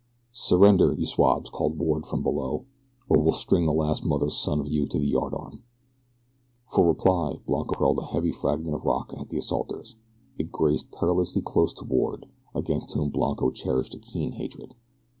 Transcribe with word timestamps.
"Surrender! 0.33 0.93
You 0.97 1.05
swabs," 1.05 1.51
called 1.51 1.77
Ward 1.77 2.07
from 2.07 2.23
below, 2.23 2.65
"or 3.07 3.19
we'll 3.21 3.33
string 3.33 3.67
the 3.67 3.71
last 3.71 4.03
mother's 4.03 4.35
son 4.35 4.59
of 4.59 4.67
you 4.67 4.87
to 4.87 4.97
the 4.97 5.05
yardarm." 5.13 5.61
For 6.73 6.87
reply 6.87 7.37
Blanco 7.45 7.77
hurled 7.77 7.99
a 7.99 8.05
heavy 8.05 8.31
fragment 8.31 8.73
of 8.73 8.83
rock 8.83 9.13
at 9.15 9.29
the 9.29 9.37
assaulters. 9.37 9.97
It 10.39 10.51
grazed 10.51 10.91
perilously 10.91 11.43
close 11.43 11.71
to 11.73 11.85
Ward, 11.85 12.25
against 12.55 12.93
whom 12.95 13.11
Blanco 13.11 13.51
cherished 13.51 13.93
a 13.93 13.99
keen 13.99 14.31
hatred. 14.31 14.73